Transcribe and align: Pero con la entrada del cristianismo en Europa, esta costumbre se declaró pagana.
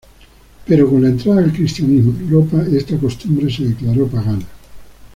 Pero 0.65 0.89
con 0.89 1.03
la 1.03 1.09
entrada 1.09 1.41
del 1.41 1.53
cristianismo 1.53 2.11
en 2.17 2.21
Europa, 2.27 2.63
esta 2.75 2.97
costumbre 2.97 3.53
se 3.53 3.65
declaró 3.65 4.07
pagana. 4.07 4.47